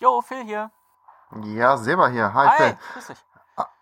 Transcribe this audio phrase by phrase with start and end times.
[0.00, 0.70] Jo, Phil hier.
[1.44, 2.32] Ja, Seba hier.
[2.32, 2.78] Hi, Hi, Phil.
[2.94, 3.18] grüß dich.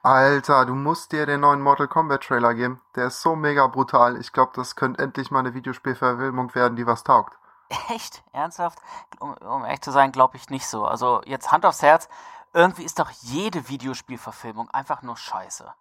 [0.02, 2.80] Alter, du musst dir den neuen Mortal Kombat Trailer geben.
[2.96, 4.20] Der ist so mega brutal.
[4.20, 7.38] Ich glaube, das könnte endlich mal eine Videospielverfilmung werden, die was taugt.
[7.94, 8.24] Echt?
[8.32, 8.80] Ernsthaft?
[9.20, 10.84] Um, um ehrlich zu sein, glaube ich nicht so.
[10.84, 12.08] Also jetzt Hand aufs Herz,
[12.52, 15.72] irgendwie ist doch jede Videospielverfilmung einfach nur scheiße.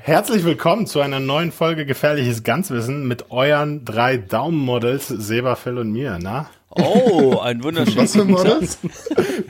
[0.00, 5.92] Herzlich willkommen zu einer neuen Folge Gefährliches Ganzwissen mit euren drei Daumenmodels, Seba, Phil und
[5.92, 6.46] mir, na?
[6.78, 8.78] Oh, ein wunderschönes Was für Models?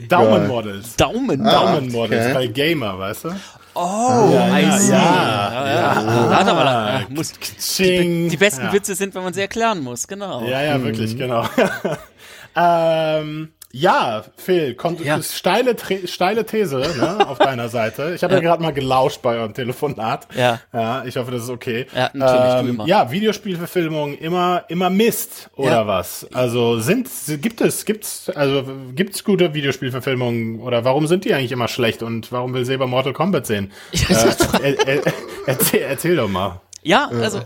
[0.09, 0.95] Daumenmodels.
[0.95, 1.43] Daumen.
[1.43, 2.33] Daumenmodels okay.
[2.33, 3.29] bei Gamer, weißt du?
[3.75, 4.91] Oh, Ja, I ja, see.
[4.91, 6.29] ja, ja.
[6.31, 8.29] Warte mal, äh, muss, Ching.
[8.29, 8.73] die besten ja.
[8.73, 10.43] Witze sind, wenn man sie erklären muss, genau.
[10.45, 11.47] Ja, ja, wirklich, genau.
[12.55, 15.21] ähm, ja, Phil, Ja.
[15.21, 18.13] steile, steile These ne, auf deiner Seite.
[18.15, 20.27] Ich habe ja, gerade mal gelauscht bei eurem Telefonat.
[20.35, 20.59] Ja.
[20.73, 21.85] Ja, ich hoffe, das ist okay.
[21.95, 22.87] Ja, natürlich, Ähm, immer.
[22.87, 25.87] ja, Videospielverfilmungen immer, immer Mist oder Ja.
[25.87, 26.27] was?
[26.33, 27.09] Also sind,
[27.41, 28.63] gibt es, gibt's, also
[28.95, 33.13] gibt's gute Videospielverfilmungen oder warum sind die eigentlich immer schlecht und warum will Seba Mortal
[33.13, 33.71] Kombat sehen?
[33.91, 34.07] Ja,
[34.63, 35.13] äh, er, er,
[35.45, 36.61] erzähl, erzähl doch mal.
[36.81, 37.43] Ja, also, äh,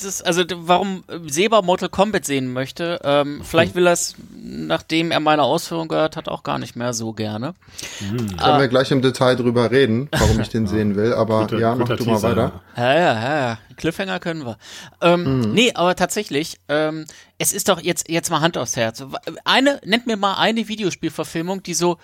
[0.00, 5.10] das, also warum äh, Seba Mortal Kombat sehen möchte, ähm, vielleicht will er es, nachdem
[5.10, 7.54] er meine Ausführung gehört hat, auch gar nicht mehr so gerne.
[7.98, 11.12] Können wir gleich im Detail drüber reden, warum ich den sehen will.
[11.14, 12.60] Aber Guter- ja, mach du mal weiter.
[12.76, 13.58] Ja, ja, ja, ja.
[13.76, 14.56] Cliffhanger können wir.
[15.00, 15.52] Ähm, Mhm.
[15.52, 17.06] Nee, aber tatsächlich, ähm,
[17.38, 19.02] es ist doch jetzt, jetzt mal Hand aufs Herz.
[19.44, 21.98] Eine, nennt mir mal eine Videospielverfilmung, die so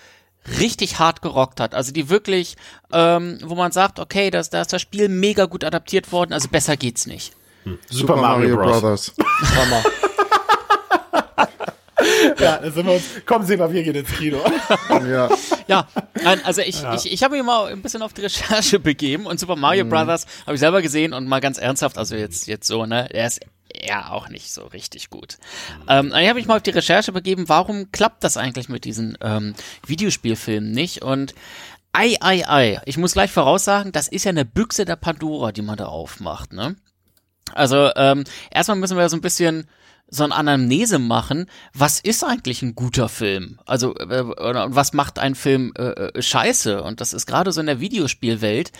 [0.58, 1.74] richtig hart gerockt hat.
[1.74, 2.56] Also die wirklich,
[2.92, 6.48] ähm, wo man sagt, okay, das, da ist das Spiel mega gut adaptiert worden, also
[6.48, 7.32] besser geht's nicht.
[7.90, 8.80] Super, Mario, Bros.
[8.80, 9.12] Brothers.
[9.56, 9.82] Hammer.
[12.38, 13.04] Ja, da sind wir uns.
[13.24, 14.38] Komm, Seba, wir gehen ins Kino.
[14.90, 15.28] ja.
[15.66, 15.88] Ja,
[16.22, 19.40] nein, also ich, ich, ich habe mich mal ein bisschen auf die Recherche begeben und
[19.40, 22.86] Super Mario Brothers habe ich selber gesehen und mal ganz ernsthaft, also jetzt, jetzt so,
[22.86, 23.40] ne, er ist
[23.74, 25.38] ja auch nicht so richtig gut.
[25.88, 29.16] Ähm, dann habe ich mal auf die Recherche begeben, warum klappt das eigentlich mit diesen
[29.20, 29.54] ähm,
[29.86, 31.02] Videospielfilmen nicht?
[31.02, 31.34] Und
[31.92, 35.62] ei, ei, ei, ich muss gleich voraussagen, das ist ja eine Büchse der Pandora, die
[35.62, 36.76] man da aufmacht, ne?
[37.54, 39.66] Also ähm, erstmal müssen wir so ein bisschen
[40.08, 43.58] so eine Anamnese machen, was ist eigentlich ein guter Film?
[43.66, 46.82] Also äh, was macht ein Film äh, äh, scheiße?
[46.82, 48.70] Und das ist gerade so in der Videospielwelt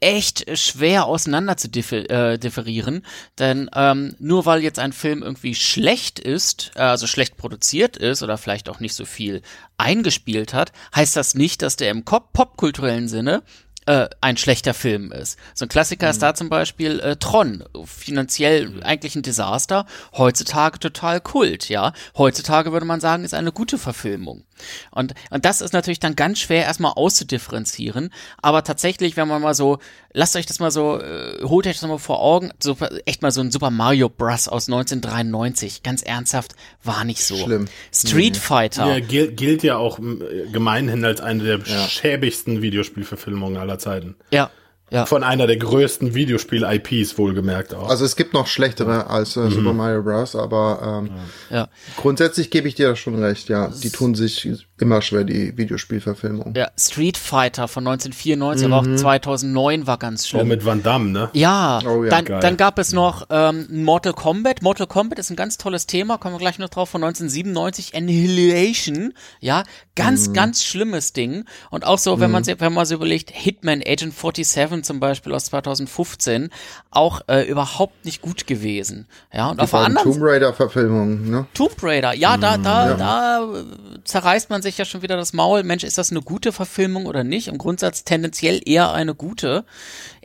[0.00, 3.04] echt schwer auseinander zu differ, äh, differieren,
[3.38, 8.22] denn ähm, nur weil jetzt ein Film irgendwie schlecht ist, äh, also schlecht produziert ist
[8.22, 9.42] oder vielleicht auch nicht so viel
[9.76, 13.42] eingespielt hat, heißt das nicht, dass der im popkulturellen Sinne
[13.88, 15.38] äh, ein schlechter Film ist.
[15.54, 19.86] So ein Klassiker ist da zum Beispiel äh, Tron, finanziell eigentlich ein Desaster,
[20.16, 21.94] heutzutage total Kult, ja.
[22.16, 24.44] Heutzutage würde man sagen, ist eine gute Verfilmung.
[24.90, 28.10] Und, und das ist natürlich dann ganz schwer erstmal auszudifferenzieren,
[28.42, 29.78] aber tatsächlich, wenn man mal so,
[30.12, 33.30] lasst euch das mal so, äh, holt euch das mal vor Augen, so, echt mal
[33.30, 34.48] so ein Super Mario Bros.
[34.48, 37.36] aus 1993, ganz ernsthaft, war nicht so.
[37.36, 37.68] Schlimm.
[37.92, 38.86] Street Fighter.
[38.86, 44.16] Ja, gilt, gilt ja auch m, gemeinhin als eine der schäbigsten Videospielverfilmungen aller Zeiten.
[44.30, 44.50] ja.
[44.90, 45.06] Ja.
[45.06, 47.88] Von einer der größten Videospiel-IPs wohlgemerkt auch.
[47.90, 51.10] Also es gibt noch schlechtere als äh, Super Mario Bros., aber ähm,
[51.50, 51.68] Ja.
[51.96, 53.68] grundsätzlich gebe ich dir da schon recht, ja.
[53.82, 54.48] Die tun sich
[54.80, 56.54] immer schwer, die Videospielverfilmung.
[56.56, 60.48] Ja, Street Fighter von 1994, aber auch 2009 war ganz schlimm.
[60.48, 61.30] mit Van Damme, ne?
[61.32, 62.40] Ja, Oh ja, dann, geil.
[62.40, 64.62] dann gab es noch ähm, Mortal Kombat.
[64.62, 69.12] Mortal Kombat ist ein ganz tolles Thema, kommen wir gleich noch drauf, von 1997, Annihilation.
[69.40, 71.44] Ja, ganz, ganz schlimmes Ding.
[71.70, 75.34] Und auch so, wenn man sich, wenn man so überlegt, Hitman Agent 47 zum Beispiel
[75.34, 76.50] aus 2015,
[76.90, 79.06] auch äh, überhaupt nicht gut gewesen.
[79.32, 81.46] Ja, und auf der Vor allem anderen Tomb Raider-Verfilmung, ne?
[81.54, 83.64] Tomb Raider, ja, da, da, da äh,
[84.04, 85.62] zerreißt man sich ja schon wieder das Maul.
[85.62, 87.48] Mensch, ist das eine gute Verfilmung oder nicht?
[87.48, 89.64] Im Grundsatz tendenziell eher eine gute.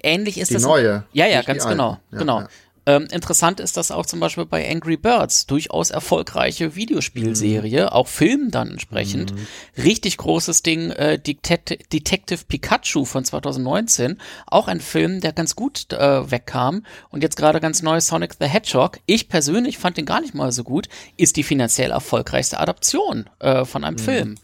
[0.01, 0.63] Ähnlich ist Die das.
[0.63, 2.39] neue, Ja, ja, ganz genau, Ja, genau.
[2.41, 2.47] ja.
[2.85, 7.87] Ähm, interessant ist das auch zum Beispiel bei Angry Birds, durchaus erfolgreiche Videospielserie, Mhm.
[7.89, 9.33] auch Film dann entsprechend.
[9.77, 15.93] Richtig großes Ding, äh, Detect Detective Pikachu von 2019, auch ein Film, der ganz gut
[15.93, 18.99] äh, wegkam und jetzt gerade ganz neu Sonic the Hedgehog.
[19.05, 23.63] Ich persönlich fand den gar nicht mal so gut, ist die finanziell erfolgreichste Adaption äh,
[23.65, 23.87] von Mhm.
[23.87, 24.35] einem Film.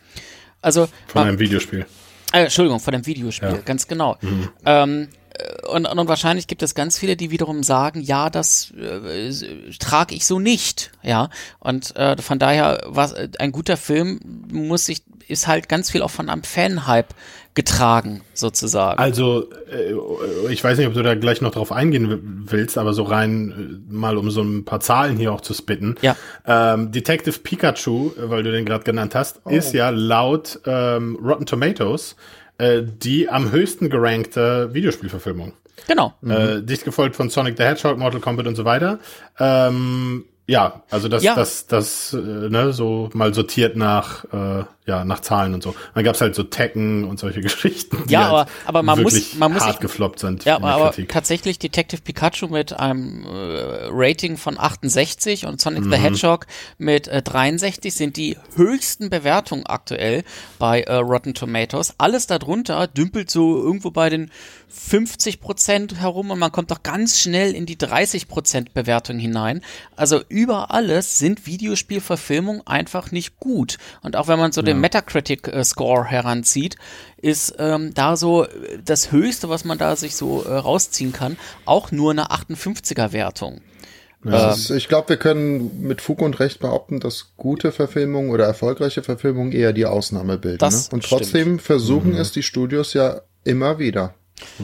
[0.62, 1.86] Also Von einem Videospiel.
[2.34, 3.58] äh, Entschuldigung, von dem Videospiel, Ja.
[3.58, 4.18] ganz genau.
[4.66, 5.19] Ähm, äh,
[5.68, 9.32] und, und wahrscheinlich gibt es ganz viele, die wiederum sagen, ja, das äh,
[9.80, 11.30] trage ich so nicht, ja.
[11.60, 14.20] Und äh, von daher was äh, ein guter Film
[14.52, 17.14] muss sich ist halt ganz viel auch von einem Fan-Hype
[17.56, 19.00] getragen, sozusagen.
[19.00, 23.04] Also, äh, ich weiß nicht, ob du da gleich noch drauf eingehen willst, aber so
[23.04, 25.96] rein äh, mal um so ein paar Zahlen hier auch zu spitten.
[26.02, 26.16] Ja.
[26.46, 31.46] Ähm, Detective Pikachu, äh, weil du den gerade genannt hast, ist ja laut ähm, Rotten
[31.46, 32.16] Tomatoes
[32.60, 35.54] äh, die am höchsten gerankte Videospielverfilmung.
[35.88, 36.14] genau.
[36.24, 39.00] Äh, dicht gefolgt von Sonic the Hedgehog, Mortal Kombat und so weiter.
[39.40, 41.36] Ähm, Ja, also das, ja.
[41.36, 45.76] das, das, äh, ne, so mal sortiert nach, äh, ja, nach Zahlen und so.
[45.94, 49.36] Dann gab's halt so Tekken und solche Geschichten, die ja, aber, halt aber man muss,
[49.36, 50.46] man muss hart sich, gefloppt sind.
[50.46, 55.92] Ja, aber tatsächlich Detective Pikachu mit einem äh, Rating von 68 und Sonic mhm.
[55.92, 56.48] the Hedgehog
[56.78, 60.24] mit äh, 63 sind die höchsten Bewertungen aktuell
[60.58, 61.94] bei äh, Rotten Tomatoes.
[62.00, 64.32] Alles darunter dümpelt so irgendwo bei den
[64.70, 69.62] 50 Prozent herum und man kommt doch ganz schnell in die 30 Prozent Bewertung hinein.
[69.96, 73.78] Also über alles sind Videospielverfilmungen einfach nicht gut.
[74.02, 74.66] Und auch wenn man so ja.
[74.66, 76.76] den Metacritic-Score äh, heranzieht,
[77.18, 81.38] ist ähm, da so äh, das Höchste, was man da sich so äh, rausziehen kann,
[81.66, 83.62] auch nur eine 58er Wertung.
[84.24, 88.46] Ja, ähm, ich glaube, wir können mit Fug und Recht behaupten, dass gute Verfilmungen oder
[88.46, 90.68] erfolgreiche Verfilmungen eher die Ausnahme bilden.
[90.68, 90.84] Ne?
[90.92, 91.62] Und trotzdem stimmt.
[91.62, 92.18] versuchen mhm.
[92.18, 94.14] es die Studios ja immer wieder.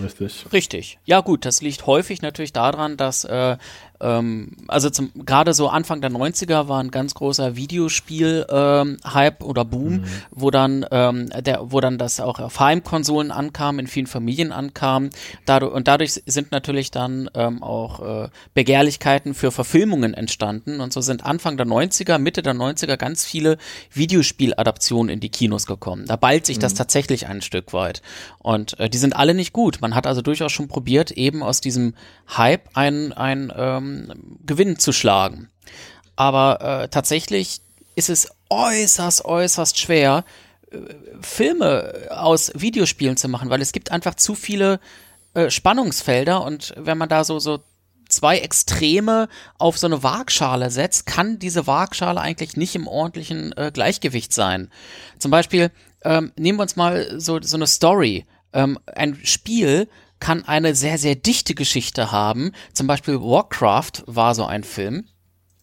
[0.01, 0.45] Richtig.
[0.53, 0.99] Richtig.
[1.05, 3.57] Ja gut, das liegt häufig natürlich daran, dass äh,
[4.01, 9.65] ähm, also zum gerade so Anfang der 90er war ein ganz großer Videospiel-Hype ähm, oder
[9.65, 10.05] Boom, mhm.
[10.31, 15.09] wo dann ähm, der, wo dann das auch auf Heimkonsolen ankam, in vielen Familien ankam.
[15.45, 20.81] Dadurch, und dadurch sind natürlich dann ähm, auch äh, Begehrlichkeiten für Verfilmungen entstanden.
[20.81, 23.57] Und so sind Anfang der 90er, Mitte der 90er ganz viele
[23.93, 26.05] Videospieladaptionen in die Kinos gekommen.
[26.07, 26.61] Da ballt sich mhm.
[26.61, 28.01] das tatsächlich ein Stück weit.
[28.39, 29.79] Und äh, die sind alle nicht gut.
[29.81, 31.93] Man hat also durchaus schon probiert, eben aus diesem
[32.35, 33.84] Hype ein, ein ähm,
[34.45, 35.49] Gewinn zu schlagen.
[36.15, 37.61] Aber äh, tatsächlich
[37.95, 40.23] ist es äußerst, äußerst schwer,
[40.71, 40.77] äh,
[41.21, 44.79] Filme aus Videospielen zu machen, weil es gibt einfach zu viele
[45.33, 47.59] äh, Spannungsfelder und wenn man da so, so
[48.09, 49.27] zwei Extreme
[49.57, 54.69] auf so eine Waagschale setzt, kann diese Waagschale eigentlich nicht im ordentlichen äh, Gleichgewicht sein.
[55.19, 55.71] Zum Beispiel
[56.03, 58.25] ähm, nehmen wir uns mal so, so eine Story.
[58.53, 59.89] Ähm, ein Spiel
[60.25, 62.51] kann eine sehr, sehr dichte Geschichte haben.
[62.73, 65.05] Zum Beispiel Warcraft war so ein Film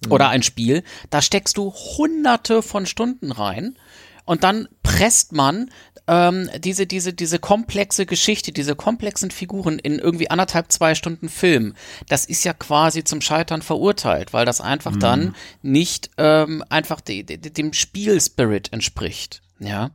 [0.07, 0.13] mhm.
[0.13, 0.85] oder ein Spiel.
[1.11, 3.77] Da steckst du hunderte von Stunden rein
[4.25, 5.69] und dann presst man
[6.07, 11.75] ähm, diese, diese, diese komplexe Geschichte, diese komplexen Figuren in irgendwie anderthalb, zwei Stunden Film.
[12.09, 15.01] Das ist ja quasi zum Scheitern verurteilt, weil das einfach mhm.
[15.01, 19.43] dann nicht ähm, einfach de, de, dem Spielspirit entspricht.
[19.59, 19.91] Ja.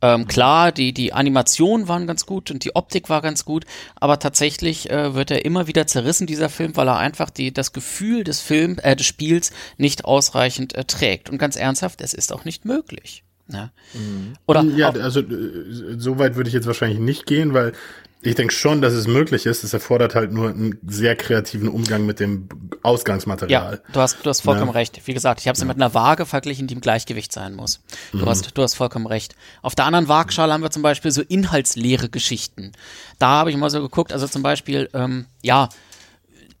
[0.00, 3.64] Ähm, klar, die, die Animationen waren ganz gut und die Optik war ganz gut,
[3.96, 7.72] aber tatsächlich äh, wird er immer wieder zerrissen, dieser Film, weil er einfach die, das
[7.72, 11.30] Gefühl des Films, äh, des Spiels nicht ausreichend äh, trägt.
[11.30, 13.24] Und ganz ernsthaft, es ist auch nicht möglich.
[13.48, 13.70] Ja.
[13.94, 14.34] Mhm.
[14.46, 17.72] Oder ja, also äh, so weit würde ich jetzt wahrscheinlich nicht gehen, weil
[18.20, 19.62] ich denke schon, dass es möglich ist.
[19.62, 22.48] Es erfordert halt nur einen sehr kreativen Umgang mit dem
[22.82, 23.74] Ausgangsmaterial.
[23.74, 24.78] Ja, du hast, du hast vollkommen ja.
[24.78, 25.06] recht.
[25.06, 25.66] Wie gesagt, ich habe es ja.
[25.66, 27.80] mit einer Waage verglichen, die im Gleichgewicht sein muss.
[28.10, 28.26] Du, mhm.
[28.26, 29.36] hast, du hast vollkommen recht.
[29.62, 32.72] Auf der anderen Waagschale haben wir zum Beispiel so inhaltsleere Geschichten.
[33.20, 35.68] Da habe ich mal so geguckt, also zum Beispiel, ähm, ja,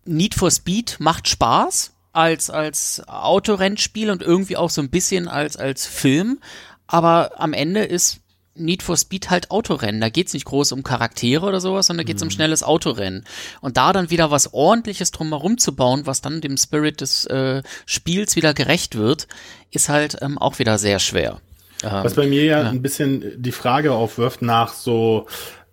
[0.04, 5.56] Need for Speed macht Spaß als, als Autorennspiel und irgendwie auch so ein bisschen als,
[5.56, 6.38] als Film.
[6.86, 8.20] Aber am Ende ist
[8.58, 10.00] Need for Speed halt Autorennen.
[10.00, 12.28] Da geht's nicht groß um Charaktere oder sowas, sondern da geht's mhm.
[12.28, 13.24] um schnelles Autorennen.
[13.60, 17.62] Und da dann wieder was ordentliches drumherum zu bauen, was dann dem Spirit des äh,
[17.86, 19.28] Spiels wieder gerecht wird,
[19.70, 21.40] ist halt ähm, auch wieder sehr schwer.
[21.82, 25.26] Was bei mir ja, ja, ein bisschen die Frage aufwirft nach so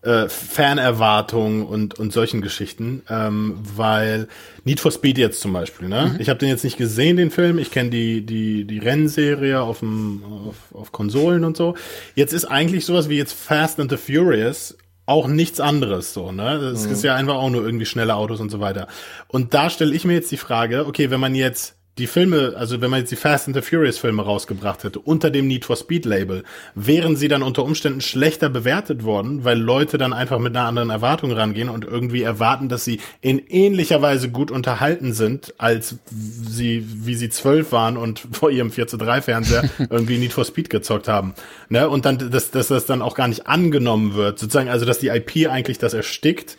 [0.06, 4.28] äh, Fanerwartungen und, und solchen Geschichten, ähm, weil
[4.64, 6.12] Need for Speed jetzt zum Beispiel, ne?
[6.14, 6.22] Mhm.
[6.22, 7.58] Ich habe den jetzt nicht gesehen, den Film.
[7.58, 11.76] Ich kenne die, die, die Rennserie auf, dem, auf, auf Konsolen und so.
[12.14, 16.60] Jetzt ist eigentlich sowas wie jetzt Fast and the Furious auch nichts anderes so, ne?
[16.60, 16.92] Das mhm.
[16.94, 18.88] ist ja einfach auch nur irgendwie schnelle Autos und so weiter.
[19.28, 22.82] Und da stelle ich mir jetzt die Frage, okay, wenn man jetzt die Filme, also
[22.82, 25.78] wenn man jetzt die Fast and the Furious Filme rausgebracht hätte, unter dem Need for
[25.78, 30.56] Speed Label, wären sie dann unter Umständen schlechter bewertet worden, weil Leute dann einfach mit
[30.56, 35.54] einer anderen Erwartung rangehen und irgendwie erwarten, dass sie in ähnlicher Weise gut unterhalten sind,
[35.58, 40.34] als sie, wie sie zwölf waren und vor ihrem 4 zu 3 Fernseher irgendwie Need
[40.34, 41.34] for Speed gezockt haben.
[41.70, 41.88] Ne?
[41.88, 45.08] Und dann, dass, dass das dann auch gar nicht angenommen wird, sozusagen, also dass die
[45.08, 46.58] IP eigentlich das erstickt,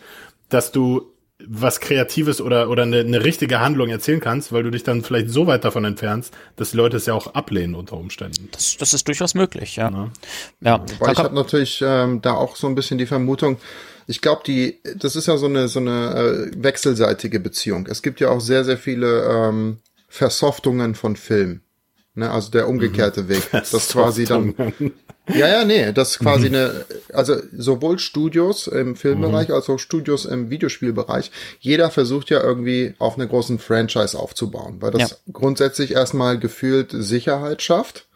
[0.49, 1.11] dass du
[1.45, 5.29] was Kreatives oder, oder eine, eine richtige Handlung erzählen kannst, weil du dich dann vielleicht
[5.29, 8.49] so weit davon entfernst, dass die Leute es ja auch ablehnen unter Umständen.
[8.51, 9.89] Das, das ist durchaus möglich, ja.
[9.91, 10.11] Ja,
[10.61, 10.85] ja.
[10.99, 13.57] Wobei ich habe natürlich ähm, da auch so ein bisschen die Vermutung,
[14.07, 17.87] ich glaube, die, das ist ja so eine so eine äh, wechselseitige Beziehung.
[17.87, 21.61] Es gibt ja auch sehr, sehr viele ähm, Versoftungen von Film.
[22.15, 23.29] Ne, also der umgekehrte mhm.
[23.29, 23.49] Weg.
[23.51, 24.55] Das quasi dann.
[25.33, 26.55] Ja, ja, nee, das ist quasi mhm.
[26.55, 29.55] eine, also sowohl Studios im Filmbereich mhm.
[29.55, 31.31] als auch Studios im Videospielbereich.
[31.59, 35.17] Jeder versucht ja irgendwie auf eine großen Franchise aufzubauen, weil das ja.
[35.31, 38.07] grundsätzlich erstmal gefühlt Sicherheit schafft.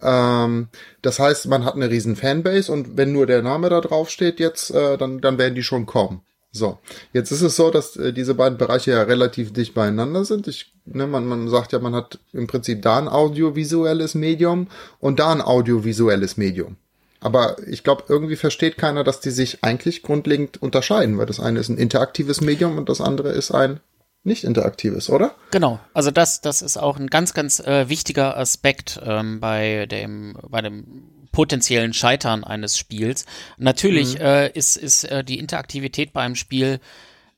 [0.00, 0.68] Ähm,
[1.02, 4.40] das heißt, man hat eine riesen Fanbase und wenn nur der Name da drauf steht
[4.40, 6.22] jetzt, äh, dann, dann werden die schon kommen.
[6.56, 6.78] So,
[7.12, 10.48] jetzt ist es so, dass äh, diese beiden Bereiche ja relativ dicht beieinander sind.
[10.48, 15.18] Ich, ne, man, man sagt ja, man hat im Prinzip da ein audiovisuelles Medium und
[15.18, 16.76] da ein audiovisuelles Medium.
[17.20, 21.60] Aber ich glaube, irgendwie versteht keiner, dass die sich eigentlich grundlegend unterscheiden, weil das eine
[21.60, 23.80] ist ein interaktives Medium und das andere ist ein
[24.26, 25.34] nicht interaktives, oder?
[25.52, 25.78] Genau.
[25.94, 30.60] Also das, das ist auch ein ganz, ganz äh, wichtiger Aspekt ähm, bei dem, bei
[30.60, 31.04] dem
[31.36, 33.26] potenziellen Scheitern eines Spiels.
[33.58, 34.22] Natürlich mhm.
[34.22, 36.80] äh, ist, ist äh, die Interaktivität beim Spiel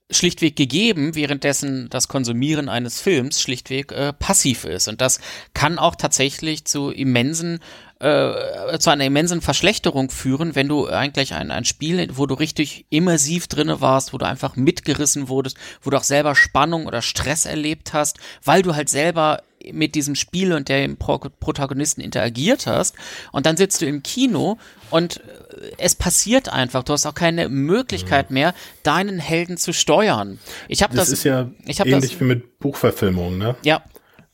[0.09, 4.87] schlichtweg gegeben, währenddessen das Konsumieren eines Films schlichtweg äh, passiv ist.
[4.87, 5.19] Und das
[5.53, 7.59] kann auch tatsächlich zu immensen
[7.99, 12.87] äh, zu einer immensen Verschlechterung führen, wenn du eigentlich ein, ein Spiel, wo du richtig
[12.91, 17.47] immersiv drinne warst, wo du einfach mitgerissen wurdest, wo du auch selber Spannung oder Stress
[17.47, 22.95] erlebt hast, weil du halt selber mit diesem Spiel und dem Pro Protagonisten interagiert hast
[23.33, 24.59] und dann sitzt du im Kino
[24.91, 26.85] und äh, es passiert einfach.
[26.85, 30.39] Du hast auch keine Möglichkeit mehr, deinen Helden zu steuern.
[30.69, 33.57] Ich habe das, das ist ja ich hab ähnlich das, wie mit Buchverfilmungen, ne?
[33.65, 33.83] Ja,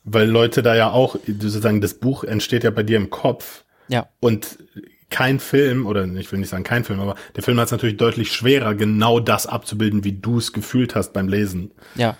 [0.05, 3.65] weil Leute da ja auch, sozusagen, das Buch entsteht ja bei dir im Kopf.
[3.87, 4.07] Ja.
[4.19, 4.59] Und
[5.09, 7.97] kein Film, oder ich will nicht sagen kein Film, aber der Film hat es natürlich
[7.97, 11.71] deutlich schwerer, genau das abzubilden, wie du es gefühlt hast beim Lesen.
[11.95, 12.17] Ja.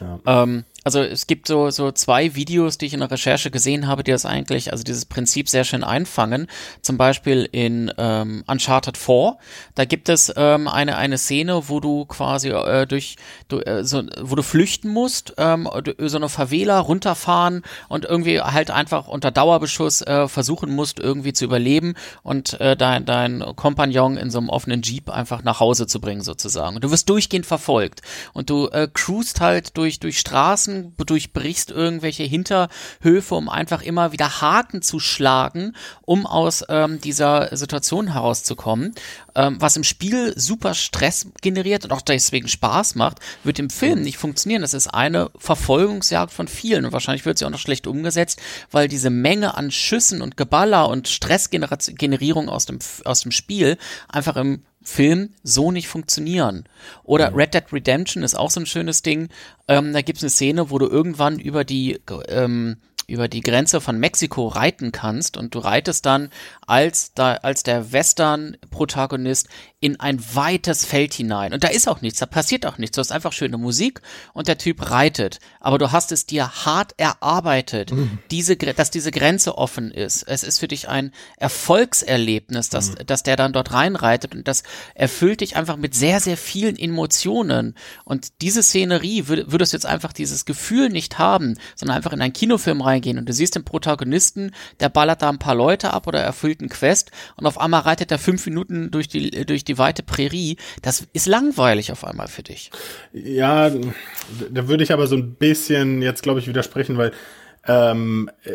[0.00, 0.42] ja.
[0.42, 4.04] Ähm, also es gibt so, so zwei Videos, die ich in der Recherche gesehen habe,
[4.04, 6.46] die das eigentlich, also dieses Prinzip sehr schön einfangen.
[6.82, 9.38] Zum Beispiel in ähm, Uncharted 4.
[9.74, 13.16] Da gibt es ähm, eine, eine Szene, wo du quasi äh, durch,
[13.48, 18.70] du, äh, so, wo du flüchten musst, ähm, so eine Favela runterfahren und irgendwie halt
[18.70, 24.30] einfach unter Dauerbeschuss äh, versuchen musst, irgendwie zu überleben und äh, dein, dein Kompagnon in
[24.30, 26.76] so einem offenen Jeep einfach nach Hause zu bringen, sozusagen.
[26.76, 28.02] Und du wirst durchgehend verfolgt
[28.34, 34.12] und du äh, cruist halt durch, durch Straßen Straßen, durchbrichst irgendwelche Hinterhöfe, um einfach immer
[34.12, 38.94] wieder Haken zu schlagen, um aus ähm, dieser Situation herauszukommen.
[39.34, 44.02] Ähm, was im Spiel super Stress generiert und auch deswegen Spaß macht, wird im Film
[44.02, 44.62] nicht funktionieren.
[44.62, 48.40] Das ist eine Verfolgungsjagd von vielen und wahrscheinlich wird sie auch noch schlecht umgesetzt,
[48.70, 53.78] weil diese Menge an Schüssen und Geballer und Stressgenerierung aus dem, aus dem Spiel
[54.08, 56.64] einfach im Film so nicht funktionieren.
[57.02, 57.36] Oder mhm.
[57.36, 59.28] Red Dead Redemption ist auch so ein schönes Ding.
[59.66, 61.98] Ähm, da gibt es eine Szene, wo du irgendwann über die
[62.28, 62.76] ähm,
[63.06, 66.30] über die Grenze von Mexiko reiten kannst und du reitest dann
[66.66, 69.48] als, da, als der Western-Protagonist
[69.84, 71.52] in ein weites Feld hinein.
[71.52, 72.94] Und da ist auch nichts, da passiert auch nichts.
[72.94, 74.00] Du hast einfach schöne Musik
[74.32, 75.40] und der Typ reitet.
[75.60, 78.18] Aber du hast es dir hart erarbeitet, mhm.
[78.30, 80.22] diese, dass diese Grenze offen ist.
[80.22, 83.06] Es ist für dich ein Erfolgserlebnis, dass, mhm.
[83.06, 84.62] dass der dann dort reinreitet und das
[84.94, 87.74] erfüllt dich einfach mit sehr, sehr vielen Emotionen.
[88.04, 92.22] Und diese Szenerie würd, würdest du jetzt einfach dieses Gefühl nicht haben, sondern einfach in
[92.22, 96.06] einen Kinofilm reingehen und du siehst den Protagonisten, der ballert da ein paar Leute ab
[96.06, 99.78] oder erfüllt einen Quest und auf einmal reitet er fünf Minuten durch die, durch die
[99.78, 100.56] weite Prärie.
[100.82, 102.70] Das ist langweilig auf einmal für dich.
[103.12, 107.12] Ja, da würde ich aber so ein bisschen jetzt, glaube ich, widersprechen, weil
[107.66, 108.50] ähm, äh,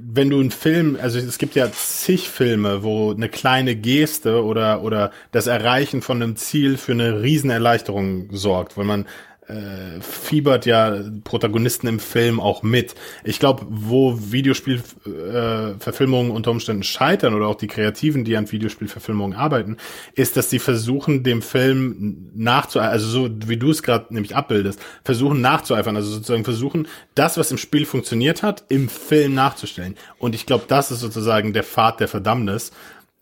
[0.00, 4.82] wenn du einen Film, also es gibt ja zig Filme, wo eine kleine Geste oder
[4.82, 9.06] oder das Erreichen von einem Ziel für eine Riesenerleichterung sorgt, weil man
[9.48, 12.94] äh, fiebert ja Protagonisten im Film auch mit.
[13.24, 19.36] Ich glaube, wo Videospielverfilmungen äh, unter Umständen scheitern oder auch die Kreativen, die an Videospielverfilmungen
[19.36, 19.76] arbeiten,
[20.14, 24.80] ist, dass sie versuchen, dem Film nachzueifern, also so wie du es gerade nämlich abbildest,
[25.04, 29.96] versuchen nachzueifern, also sozusagen versuchen, das, was im Spiel funktioniert hat, im Film nachzustellen.
[30.18, 32.72] Und ich glaube, das ist sozusagen der Pfad der Verdammnis,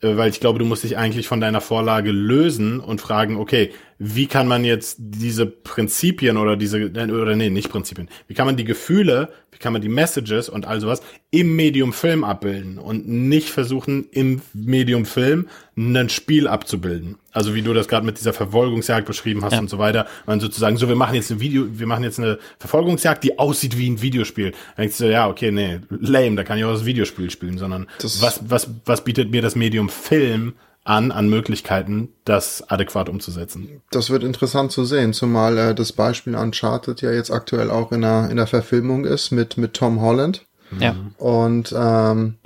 [0.02, 4.26] weil ich glaube, du musst dich eigentlich von deiner Vorlage lösen und fragen, okay, wie
[4.26, 8.64] kann man jetzt diese Prinzipien oder diese, oder nee, nicht Prinzipien, wie kann man die
[8.64, 13.50] Gefühle, wie kann man die Messages und all sowas im Medium Film abbilden und nicht
[13.50, 17.16] versuchen, im Medium Film ein Spiel abzubilden.
[17.32, 19.58] Also wie du das gerade mit dieser Verfolgungsjagd beschrieben hast ja.
[19.58, 20.06] und so weiter.
[20.26, 23.78] Man sozusagen, so wir machen jetzt ein Video, wir machen jetzt eine Verfolgungsjagd, die aussieht
[23.78, 24.50] wie ein Videospiel.
[24.50, 27.86] Dann denkst du, ja, okay, nee, lame, da kann ich auch das Videospiel spielen, sondern
[28.00, 33.82] das was, was, was bietet mir das Medium Film an, an Möglichkeiten, das adäquat umzusetzen.
[33.90, 38.02] Das wird interessant zu sehen, zumal äh, das Beispiel Uncharted ja jetzt aktuell auch in
[38.02, 40.44] der, in der Verfilmung ist mit, mit Tom Holland.
[40.80, 40.96] Ja.
[41.18, 42.36] Und ähm,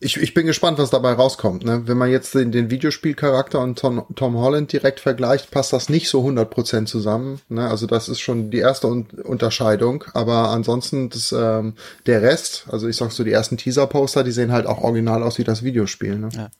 [0.00, 1.64] ich, ich bin gespannt, was dabei rauskommt.
[1.64, 1.82] Ne?
[1.86, 6.08] Wenn man jetzt den, den Videospielcharakter und Tom, Tom Holland direkt vergleicht, passt das nicht
[6.08, 7.40] so 100% zusammen.
[7.48, 7.68] Ne?
[7.68, 10.04] Also das ist schon die erste Un Unterscheidung.
[10.14, 11.74] Aber ansonsten das, ähm,
[12.06, 15.38] der Rest, also ich sag so, die ersten Teaser-Poster, die sehen halt auch original aus
[15.38, 16.16] wie das Videospiel.
[16.16, 16.28] Ne?
[16.32, 16.50] Ja.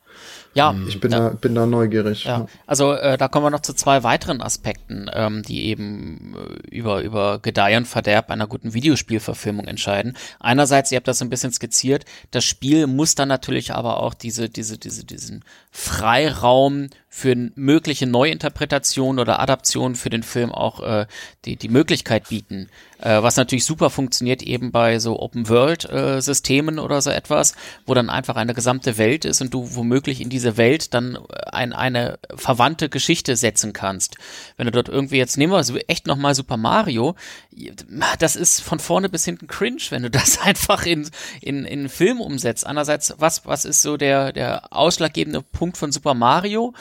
[0.54, 2.24] Ja, ich bin da, da bin da neugierig.
[2.24, 2.46] Ja.
[2.66, 7.02] Also äh, da kommen wir noch zu zwei weiteren Aspekten, ähm, die eben äh, über
[7.02, 10.16] über Gedeih und Verderb einer guten Videospielverfilmung entscheiden.
[10.40, 14.14] Einerseits, ihr habt das so ein bisschen skizziert, das Spiel muss dann natürlich aber auch
[14.14, 21.06] diese diese diese diesen Freiraum für mögliche Neuinterpretationen oder Adaptionen für den Film auch äh,
[21.44, 22.68] die, die Möglichkeit bieten.
[23.00, 27.54] Äh, was natürlich super funktioniert eben bei so Open-World-Systemen äh, oder so etwas,
[27.86, 31.72] wo dann einfach eine gesamte Welt ist und du womöglich in diese Welt dann ein,
[31.72, 34.16] eine verwandte Geschichte setzen kannst.
[34.56, 37.16] Wenn du dort irgendwie jetzt nehmen wir so echt nochmal Super Mario,
[38.18, 41.10] das ist von vorne bis hinten cringe, wenn du das einfach in,
[41.40, 42.66] in, in einen Film umsetzt.
[42.66, 46.74] Andererseits, was, was ist so der, der ausschlaggebende Punkt von Super Mario?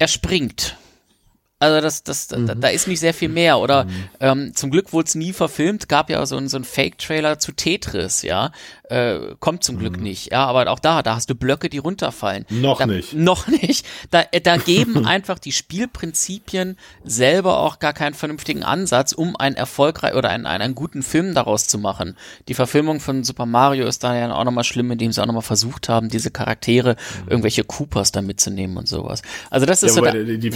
[0.00, 0.76] Er springt.
[1.58, 2.46] Also das, das, mhm.
[2.46, 3.58] da, da, ist nicht sehr viel mehr.
[3.58, 4.08] Oder mhm.
[4.18, 8.22] ähm, zum Glück wurde es nie verfilmt, gab ja so so ein Fake-Trailer zu Tetris,
[8.22, 8.50] ja.
[8.90, 10.02] Äh, kommt zum Glück mhm.
[10.02, 10.46] nicht, ja.
[10.46, 12.46] Aber auch da, da hast du Blöcke, die runterfallen.
[12.48, 13.12] Noch da, nicht.
[13.14, 13.86] Noch nicht.
[14.10, 19.56] Da, äh, da geben einfach die Spielprinzipien selber auch gar keinen vernünftigen Ansatz, um einen
[19.56, 22.16] erfolgreich oder einen, einen, einen guten Film daraus zu machen.
[22.48, 25.42] Die Verfilmung von Super Mario ist da ja auch nochmal schlimm, indem sie auch nochmal
[25.42, 27.30] versucht haben, diese Charaktere, mhm.
[27.30, 29.22] irgendwelche Coopers da mitzunehmen und sowas.
[29.50, 30.04] Also das ist ja, so.
[30.04, 30.52] Da, die, die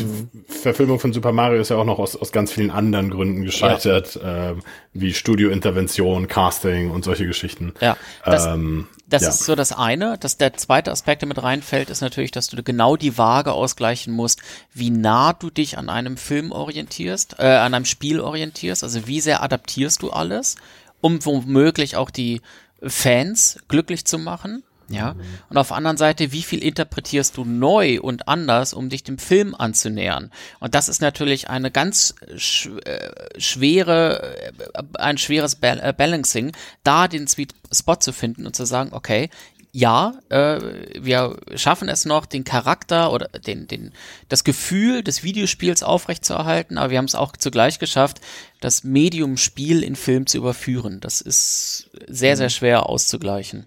[0.46, 3.42] Verfilmung Verfilmung von Super Mario ist ja auch noch aus, aus ganz vielen anderen Gründen
[3.42, 4.50] gescheitert, ja.
[4.50, 4.54] äh,
[4.92, 7.72] wie Studiointervention, Casting und solche Geschichten.
[7.80, 9.28] Ja, das, ähm, das ja.
[9.28, 10.16] ist so das eine.
[10.18, 14.12] Das, der zweite Aspekt, der mit reinfällt, ist natürlich, dass du genau die Waage ausgleichen
[14.12, 14.40] musst,
[14.72, 19.20] wie nah du dich an einem Film orientierst, äh, an einem Spiel orientierst, also wie
[19.20, 20.56] sehr adaptierst du alles,
[21.00, 22.40] um womöglich auch die
[22.82, 24.62] Fans glücklich zu machen.
[24.88, 25.14] Ja.
[25.48, 29.18] Und auf der anderen Seite, wie viel interpretierst du neu und anders, um dich dem
[29.18, 30.30] Film anzunähern?
[30.60, 34.36] Und das ist natürlich eine ganz sch äh, schwere,
[34.74, 38.90] äh, ein schweres Bal äh, Balancing, da den Sweet Spot zu finden und zu sagen,
[38.92, 39.30] okay,
[39.76, 40.60] ja, äh,
[41.00, 43.90] wir schaffen es noch, den Charakter oder den, den,
[44.28, 48.20] das Gefühl des Videospiels aufrechtzuerhalten, aber wir haben es auch zugleich geschafft,
[48.60, 51.00] das Medium Spiel in Film zu überführen.
[51.00, 52.50] Das ist sehr, sehr mhm.
[52.50, 53.66] schwer auszugleichen.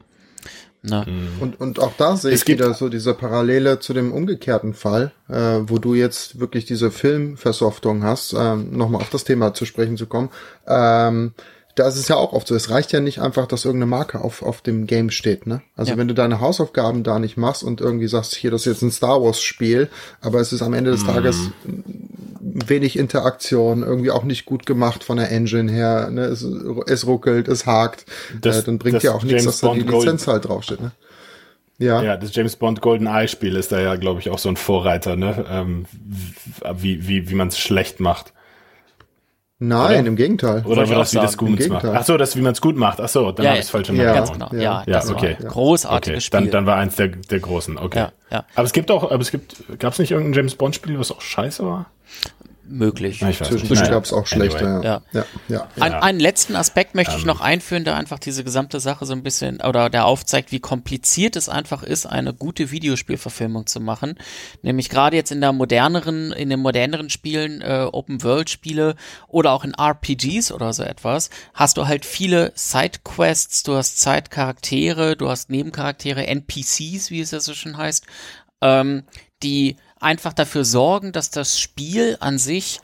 [0.89, 1.05] Na.
[1.39, 5.59] Und, und auch da sehe ich wieder so diese Parallele zu dem umgekehrten Fall, äh,
[5.65, 10.05] wo du jetzt wirklich diese Filmversoftung hast, ähm, nochmal auf das Thema zu sprechen zu
[10.05, 10.29] kommen.
[10.67, 11.33] Ähm,
[11.77, 12.55] da ist es ja auch oft so.
[12.55, 15.61] Es reicht ja nicht einfach, dass irgendeine Marke auf, auf dem Game steht, ne?
[15.75, 15.97] Also ja.
[15.97, 18.91] wenn du deine Hausaufgaben da nicht machst und irgendwie sagst, hier, das ist jetzt ein
[18.91, 19.89] Star Wars Spiel,
[20.21, 21.07] aber es ist am Ende des mm.
[21.07, 21.37] Tages
[22.65, 26.21] wenig Interaktion, irgendwie auch nicht gut gemacht von der Engine her, ne?
[26.21, 28.05] Es, es ruckelt, es hakt,
[28.41, 30.27] das, äh, dann bringt ja auch nichts, dass da die Lizenz Gold.
[30.27, 30.91] halt draufsteht, ne?
[31.79, 32.01] Ja.
[32.01, 34.57] ja, das James Bond Golden Eye Spiel ist da ja, glaube ich, auch so ein
[34.57, 35.45] Vorreiter, ne?
[35.47, 35.85] Ähm,
[36.75, 38.33] wie wie, wie man es schlecht macht.
[39.59, 40.07] Nein, Oder?
[40.07, 40.63] im Gegenteil.
[40.65, 41.85] Oder war das, wie das gut macht?
[41.85, 43.01] Ach so, das, wie man es gut macht.
[43.01, 44.05] Ach so, dann ja, habe ich es falsch gemacht.
[44.05, 44.49] Ja, ganz genau.
[44.53, 45.35] Ja, ja, das okay.
[45.39, 46.21] war großartiges okay.
[46.21, 46.39] Spiel.
[46.41, 47.77] Dann, dann war eins der, der großen.
[47.79, 47.97] Okay.
[47.97, 48.45] Ja, ja.
[48.53, 51.11] Aber es gibt auch, aber es gibt, gab es nicht irgendein James Bond Spiel, was
[51.11, 51.87] auch scheiße war?
[52.69, 53.21] Möglich.
[53.21, 54.65] Ich weiß Zwischendurch gab es auch schlechte.
[54.65, 54.85] Anyway.
[54.85, 55.01] Ja.
[55.11, 55.25] Ja.
[55.47, 55.67] Ja.
[55.79, 57.27] Ein, einen letzten Aspekt möchte ich ähm.
[57.27, 61.35] noch einführen, der einfach diese gesamte Sache so ein bisschen oder der aufzeigt, wie kompliziert
[61.35, 64.15] es einfach ist, eine gute Videospielverfilmung zu machen.
[64.61, 68.95] Nämlich gerade jetzt in der moderneren, in den moderneren Spielen, äh, Open World Spiele
[69.27, 75.15] oder auch in RPGs oder so etwas, hast du halt viele Sidequests, du hast Zeitcharaktere,
[75.15, 78.05] du hast Nebencharaktere, NPCs, wie es ja so schön heißt,
[78.61, 79.03] ähm,
[79.43, 82.79] die einfach dafür sorgen, dass das Spiel an sich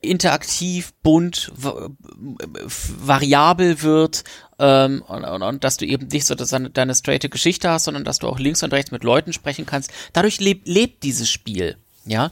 [0.00, 4.24] interaktiv, bunt, variabel wird
[4.58, 8.04] ähm, und, und, und, dass du eben nicht so deine, deine straighte Geschichte hast, sondern
[8.04, 9.90] dass du auch links und rechts mit Leuten sprechen kannst.
[10.12, 12.30] Dadurch lebt, lebt dieses Spiel, ja.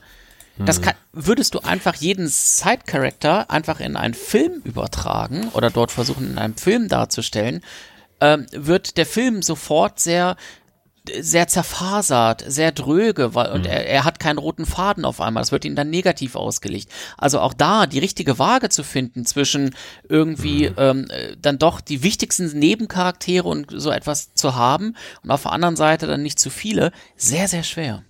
[0.56, 6.30] Das kann, würdest du einfach jeden Side-Character einfach in einen Film übertragen oder dort versuchen,
[6.30, 7.60] in einem Film darzustellen,
[8.20, 10.36] ähm, wird der Film sofort sehr
[11.20, 13.70] sehr zerfasert, sehr dröge, weil, und mhm.
[13.70, 15.42] er, er hat keinen roten Faden auf einmal.
[15.42, 16.90] Das wird ihm dann negativ ausgelegt.
[17.18, 19.74] Also auch da die richtige Waage zu finden zwischen
[20.08, 20.74] irgendwie mhm.
[20.78, 21.08] ähm,
[21.40, 26.06] dann doch die wichtigsten Nebencharaktere und so etwas zu haben und auf der anderen Seite
[26.06, 28.02] dann nicht zu viele, sehr, sehr schwer.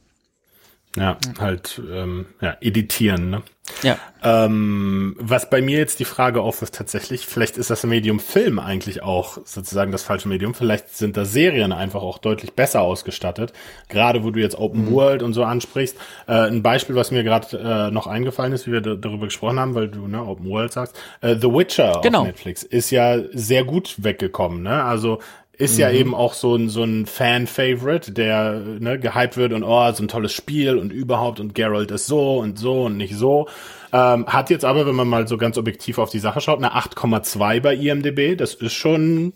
[0.97, 3.31] Ja, halt ähm, ja, editieren.
[3.31, 3.43] Ne?
[3.83, 3.99] Ja.
[4.23, 9.03] Ähm, was bei mir jetzt die Frage aufwirft tatsächlich, vielleicht ist das Medium Film eigentlich
[9.03, 10.55] auch sozusagen das falsche Medium.
[10.55, 13.53] Vielleicht sind da Serien einfach auch deutlich besser ausgestattet.
[13.89, 14.93] Gerade wo du jetzt Open mhm.
[14.93, 15.97] World und so ansprichst.
[16.27, 19.75] Äh, ein Beispiel, was mir gerade äh, noch eingefallen ist, wie wir darüber gesprochen haben,
[19.75, 20.99] weil du ne, Open World sagst.
[21.21, 22.21] Äh, The Witcher genau.
[22.21, 24.63] auf Netflix ist ja sehr gut weggekommen.
[24.63, 24.83] Ne?
[24.83, 25.19] Also
[25.57, 25.81] ist mhm.
[25.81, 30.03] ja eben auch so ein, so ein Fan-Favorite, der ne, gehypt wird und oh, so
[30.03, 33.49] ein tolles Spiel und überhaupt und Geralt ist so und so und nicht so.
[33.93, 36.75] Ähm, hat jetzt aber, wenn man mal so ganz objektiv auf die Sache schaut, eine
[36.75, 38.37] 8,2 bei IMDB.
[38.37, 39.33] Das ist schon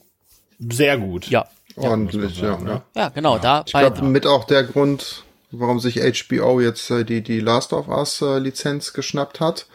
[0.58, 1.28] sehr gut.
[1.28, 1.46] Ja.
[1.76, 2.82] Ordentlich, sagen, ja, ja.
[2.96, 3.36] Ja, genau.
[3.36, 3.40] Ja.
[3.40, 7.72] Da ich glaube, mit auch der Grund, warum sich HBO jetzt äh, die, die Last
[7.72, 9.66] of Us äh, Lizenz geschnappt hat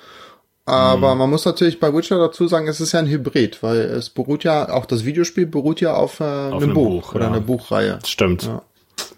[0.65, 1.19] aber mhm.
[1.19, 4.43] man muss natürlich bei Witcher dazu sagen, es ist ja ein Hybrid, weil es beruht
[4.43, 7.31] ja, auch das Videospiel beruht ja auf, äh, auf einem, Buch, Buch oder ja.
[7.31, 7.99] einer Buchreihe.
[8.05, 8.43] Stimmt.
[8.43, 8.61] Ja.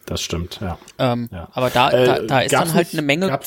[0.05, 0.77] Das stimmt, ja.
[0.99, 1.47] Ähm, ja.
[1.53, 3.39] Aber da, äh, da, da ist dann halt eine Menge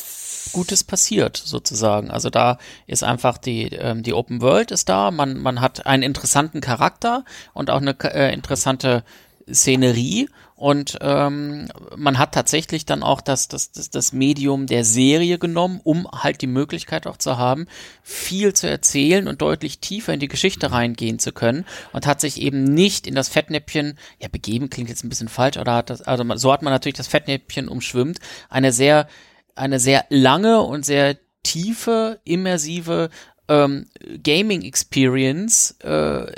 [0.53, 2.11] Gutes passiert, sozusagen.
[2.11, 6.03] Also da ist einfach die, ähm, die Open World ist da, man, man hat einen
[6.03, 9.05] interessanten Charakter und auch eine äh, interessante
[9.53, 15.39] Szenerie und ähm, man hat tatsächlich dann auch das, das, das, das Medium der Serie
[15.39, 17.67] genommen, um halt die Möglichkeit auch zu haben,
[18.03, 22.41] viel zu erzählen und deutlich tiefer in die Geschichte reingehen zu können und hat sich
[22.41, 26.03] eben nicht in das Fettnäpfchen, ja begeben klingt jetzt ein bisschen falsch, oder hat das,
[26.03, 29.07] also so hat man natürlich das Fettnäpfchen umschwimmt, eine sehr,
[29.55, 33.11] eine sehr lange und sehr tiefe, immersive
[33.49, 33.87] ähm,
[34.23, 36.33] Gaming Experience äh,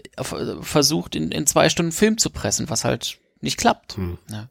[0.63, 3.97] versucht in, in zwei Stunden Film zu pressen, was halt nicht klappt.
[3.97, 4.19] Hm.
[4.31, 4.49] Ja,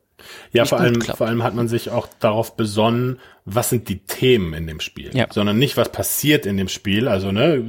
[0.52, 1.18] ja vor allem, klappt.
[1.18, 3.20] vor allem hat man sich auch darauf besonnen,
[3.56, 5.28] was sind die Themen in dem Spiel, ja.
[5.30, 7.08] sondern nicht, was passiert in dem Spiel.
[7.08, 7.62] Also, ne,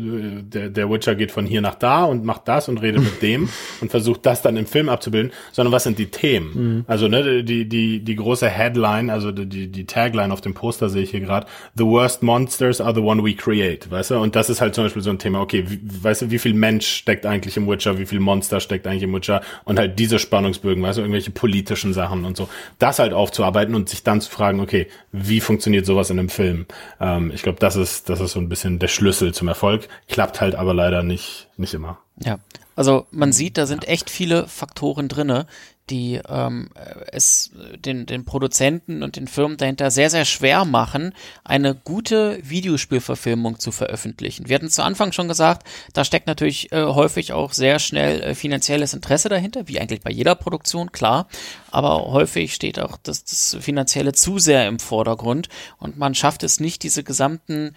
[0.42, 3.48] der, der Witcher geht von hier nach da und macht das und redet mit dem
[3.80, 6.52] und versucht das dann im Film abzubilden, sondern was sind die Themen?
[6.54, 6.84] Mhm.
[6.86, 11.02] Also, ne, die, die, die große Headline, also die, die Tagline auf dem Poster sehe
[11.02, 14.18] ich hier gerade, The worst monsters are the one we create, weißt du?
[14.18, 16.54] Und das ist halt zum Beispiel so ein Thema, okay, wie, weißt du, wie viel
[16.54, 20.18] Mensch steckt eigentlich im Witcher, wie viel Monster steckt eigentlich im Witcher und halt diese
[20.18, 24.30] Spannungsbögen, weißt du, irgendwelche politischen Sachen und so, das halt aufzuarbeiten und sich dann zu
[24.30, 26.66] fragen, okay, wie funktioniert funktioniert sowas in einem Film?
[27.00, 29.88] Ähm, ich glaube, das ist, das ist so ein bisschen der Schlüssel zum Erfolg.
[30.08, 31.98] Klappt halt aber leider nicht, nicht immer.
[32.18, 32.38] Ja,
[32.76, 35.46] also man sieht, da sind echt viele Faktoren drinne,
[35.90, 36.70] die ähm,
[37.10, 41.12] es den, den Produzenten und den Firmen dahinter sehr, sehr schwer machen,
[41.44, 44.48] eine gute Videospielverfilmung zu veröffentlichen.
[44.48, 48.34] Wir hatten zu Anfang schon gesagt, da steckt natürlich äh, häufig auch sehr schnell äh,
[48.34, 51.26] finanzielles Interesse dahinter, wie eigentlich bei jeder Produktion, klar.
[51.70, 55.48] Aber häufig steht auch das, das Finanzielle zu sehr im Vordergrund
[55.78, 57.74] und man schafft es nicht, diese gesamten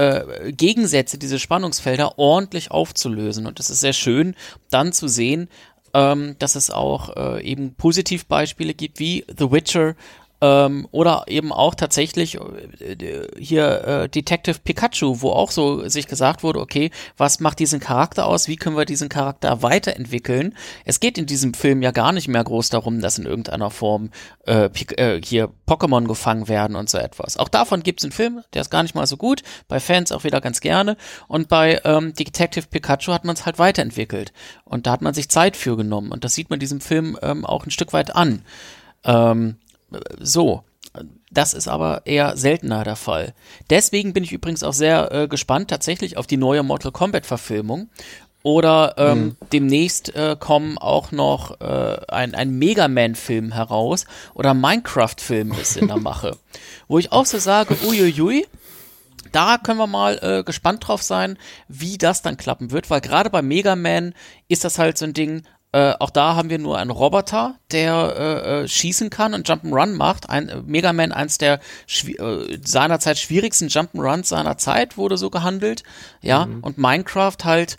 [0.00, 3.46] äh, Gegensätze, diese Spannungsfelder ordentlich aufzulösen.
[3.46, 4.34] Und es ist sehr schön,
[4.70, 5.48] dann zu sehen,
[5.94, 9.94] ähm, dass es auch äh, eben Positivbeispiele gibt wie The Witcher
[10.40, 16.42] ähm, oder eben auch tatsächlich äh, hier äh, Detective Pikachu, wo auch so sich gesagt
[16.42, 18.48] wurde, okay, was macht diesen Charakter aus?
[18.48, 20.54] Wie können wir diesen Charakter weiterentwickeln?
[20.84, 24.10] Es geht in diesem Film ja gar nicht mehr groß darum, dass in irgendeiner Form
[24.46, 27.36] äh, äh, hier Pokémon gefangen werden und so etwas.
[27.36, 30.12] Auch davon gibt es einen Film, der ist gar nicht mal so gut, bei Fans
[30.12, 30.96] auch wieder ganz gerne.
[31.28, 34.32] Und bei ähm, Detective Pikachu hat man es halt weiterentwickelt.
[34.64, 36.12] Und da hat man sich Zeit für genommen.
[36.12, 38.42] Und das sieht man diesem Film ähm, auch ein Stück weit an.
[39.04, 39.56] Ähm,
[40.18, 40.64] so.
[41.30, 43.34] Das ist aber eher seltener der Fall.
[43.70, 47.88] Deswegen bin ich übrigens auch sehr äh, gespannt tatsächlich auf die neue Mortal Kombat Verfilmung.
[48.42, 49.36] Oder ähm, mhm.
[49.52, 55.88] demnächst äh, kommen auch noch äh, ein, ein Mega Man-Film heraus oder Minecraft-Film ist in
[55.88, 56.36] der Mache.
[56.88, 58.46] Wo ich auch so sage, uiuiui,
[59.32, 61.36] da können wir mal äh, gespannt drauf sein,
[61.68, 64.14] wie das dann klappen wird, weil gerade bei Mega Man
[64.48, 65.42] ist das halt so ein Ding,
[65.72, 69.94] äh, auch da haben wir nur einen Roboter, der äh, äh, schießen kann und Jump'n'Run
[69.94, 70.28] macht.
[70.28, 75.84] Ein, äh, Mega Man, eins der äh, seinerzeit schwierigsten Jump'n'Runs seiner Zeit, wurde so gehandelt.
[76.22, 76.60] Ja, mhm.
[76.60, 77.78] und Minecraft halt,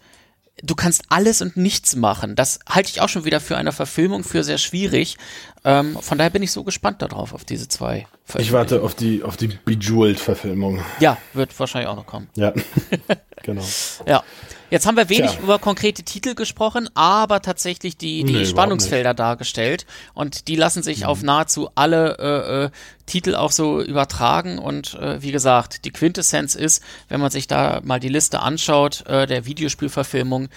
[0.63, 2.35] du kannst alles und nichts machen.
[2.35, 5.17] Das halte ich auch schon wieder für eine Verfilmung für sehr schwierig.
[5.63, 8.07] Ähm, von daher bin ich so gespannt darauf, auf diese zwei.
[8.37, 10.81] Ich warte auf die, auf die Bejeweled-Verfilmung.
[10.99, 12.29] Ja, wird wahrscheinlich auch noch kommen.
[12.35, 12.53] Ja,
[13.43, 13.63] genau.
[14.05, 14.23] Ja.
[14.71, 15.41] Jetzt haben wir wenig Tja.
[15.43, 19.85] über konkrete Titel gesprochen, aber tatsächlich die, die nee, Spannungsfelder dargestellt.
[20.13, 21.07] Und die lassen sich mhm.
[21.07, 22.69] auf nahezu alle äh, äh,
[23.11, 24.57] Titel auch so übertragen.
[24.57, 29.05] Und äh, wie gesagt, die Quintessenz ist, wenn man sich da mal die Liste anschaut,
[29.05, 30.47] äh, der Videospielverfilmung,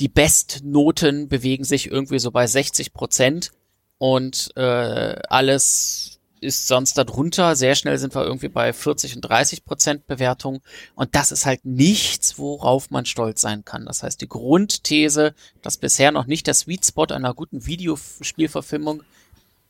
[0.00, 3.52] die Bestnoten bewegen sich irgendwie so bei 60 Prozent
[3.96, 7.56] und äh, alles ist sonst darunter.
[7.56, 10.60] Sehr schnell sind wir irgendwie bei 40 und 30 Prozent Bewertung.
[10.94, 13.86] Und das ist halt nichts, worauf man stolz sein kann.
[13.86, 19.02] Das heißt, die Grundthese, dass bisher noch nicht der Sweet Spot einer guten Videospielverfilmung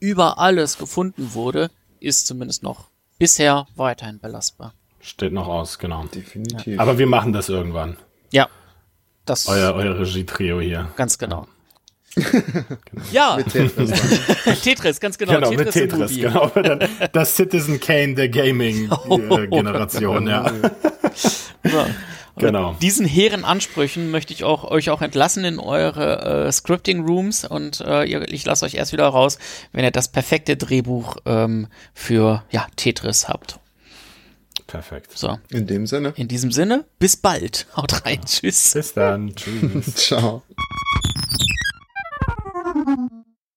[0.00, 1.70] über alles gefunden wurde,
[2.00, 4.74] ist zumindest noch bisher weiterhin belastbar.
[5.00, 6.04] Steht noch aus, genau.
[6.04, 6.78] Definitiv.
[6.80, 7.96] Aber wir machen das irgendwann.
[8.30, 8.48] Ja.
[9.26, 10.88] Das euer, euer Regie-Trio hier.
[10.96, 11.46] Ganz genau.
[13.10, 13.90] Ja, mit Tetris.
[14.62, 15.32] Tetris, ganz genau.
[15.34, 16.50] Genau, Tetris mit Tetris, genau.
[17.12, 20.52] Das Citizen Kane der Gaming-Generation, ja.
[21.64, 21.86] ja.
[22.36, 22.76] Genau.
[22.80, 27.80] diesen hehren Ansprüchen möchte ich auch, euch auch entlassen in eure äh, Scripting Rooms und
[27.80, 29.38] äh, ich lasse euch erst wieder raus,
[29.72, 33.60] wenn ihr das perfekte Drehbuch ähm, für ja, Tetris habt.
[34.66, 35.16] Perfekt.
[35.16, 35.38] So.
[35.50, 36.14] In dem Sinne.
[36.16, 37.66] In diesem Sinne, bis bald.
[37.76, 38.20] Haut rein.
[38.20, 38.24] Ja.
[38.24, 38.72] Tschüss.
[38.72, 39.34] Bis dann.
[39.36, 39.94] Tschüss.
[39.94, 40.42] Ciao.